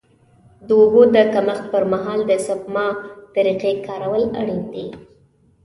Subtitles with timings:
[0.67, 2.87] د اوبو د کمښت پر مهال د سپما
[3.35, 4.87] طریقې کارول اړین دي.